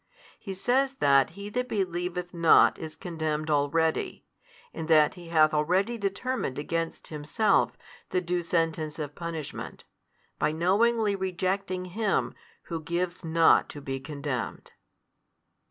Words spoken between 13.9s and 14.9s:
condemned.